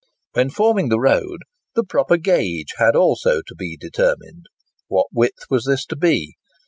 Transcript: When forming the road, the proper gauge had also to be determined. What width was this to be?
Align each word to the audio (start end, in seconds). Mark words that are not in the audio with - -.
When 0.33 0.49
forming 0.49 0.89
the 0.89 0.99
road, 0.99 1.41
the 1.75 1.83
proper 1.83 2.17
gauge 2.17 2.73
had 2.79 2.95
also 2.95 3.43
to 3.45 3.55
be 3.55 3.77
determined. 3.77 4.45
What 4.87 5.05
width 5.11 5.45
was 5.51 5.65
this 5.65 5.85
to 5.85 5.95
be? 5.95 6.37